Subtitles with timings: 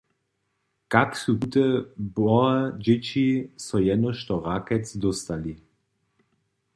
[0.93, 1.65] Kak su tute
[2.05, 3.27] wbohe dźěći
[3.65, 5.53] so jenož do Rakec dóstali?